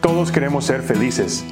[0.00, 1.44] Todos queremos ser felices.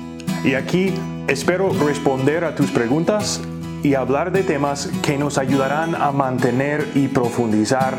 [0.43, 0.95] Y aquí
[1.27, 3.41] espero responder a tus preguntas
[3.83, 7.95] y hablar de temas que nos ayudarán a mantener y profundizar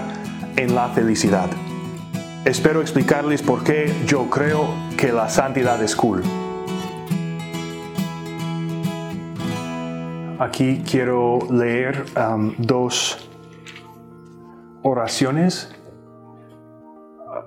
[0.56, 1.50] en la felicidad.
[2.46, 4.68] Espero explicarles por qué yo creo
[4.98, 6.24] que la santidad es cool.
[10.40, 13.30] Aquí quiero leer um, dos
[14.82, 15.76] oraciones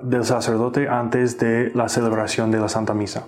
[0.00, 3.26] del sacerdote antes de la celebración de la Santa Misa.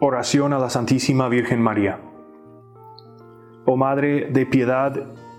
[0.00, 1.98] Oración a la Santísima Virgen María.
[3.64, 4.94] Oh Madre de piedad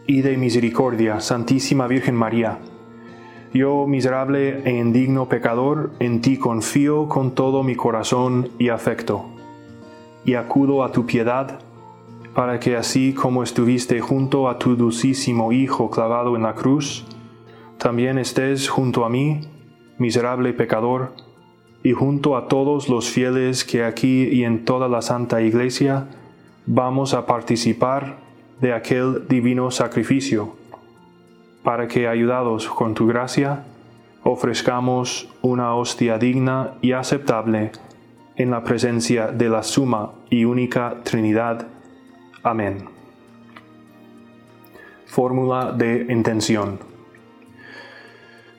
[0.05, 2.59] y de misericordia, Santísima Virgen María,
[3.53, 9.25] yo, miserable e indigno pecador, en ti confío con todo mi corazón y afecto,
[10.23, 11.59] y acudo a tu piedad,
[12.35, 17.07] para que así como estuviste junto a tu dulcísimo Hijo clavado en la cruz,
[17.79, 19.39] también estés junto a mí,
[19.97, 21.13] miserable pecador,
[21.81, 26.07] y junto a todos los fieles que aquí y en toda la Santa Iglesia
[26.65, 28.17] vamos a participar
[28.59, 30.57] de aquel divino sacrificio,
[31.63, 33.63] para que, ayudados con tu gracia,
[34.23, 37.71] ofrezcamos una hostia digna y aceptable
[38.35, 41.65] en la presencia de la suma y única Trinidad.
[42.43, 42.89] Amén.
[45.05, 46.88] Fórmula de intención.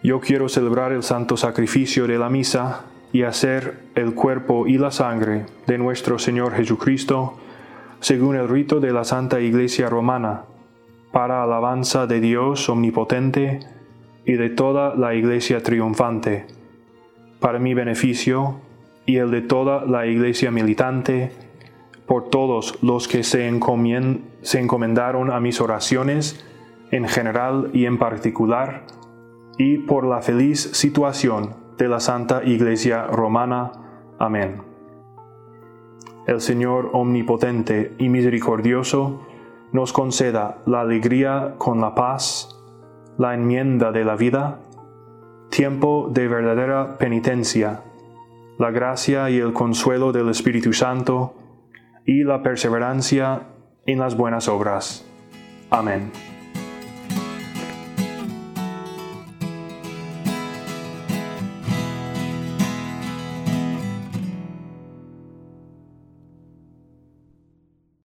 [0.03, 4.91] Yo quiero celebrar el santo sacrificio de la misa y hacer el cuerpo y la
[4.91, 7.39] sangre de nuestro Señor Jesucristo
[8.01, 10.45] según el rito de la Santa Iglesia Romana,
[11.13, 13.61] para alabanza de Dios omnipotente
[14.25, 16.47] y de toda la Iglesia triunfante,
[17.41, 18.57] para mi beneficio
[19.05, 21.31] y el de toda la Iglesia militante,
[22.07, 26.45] por todos los que se, encomendaron a mis oraciones,
[26.91, 28.85] en general y en particular,
[29.61, 33.73] y por la feliz situación de la Santa Iglesia Romana.
[34.19, 34.63] Amén.
[36.27, 39.21] El Señor Omnipotente y Misericordioso
[39.73, 42.59] nos conceda la alegría con la paz,
[43.19, 44.61] la enmienda de la vida,
[45.51, 47.83] tiempo de verdadera penitencia,
[48.59, 51.35] la gracia y el consuelo del Espíritu Santo
[52.07, 53.43] y la perseverancia
[53.85, 55.05] en las buenas obras.
[55.69, 56.11] Amén.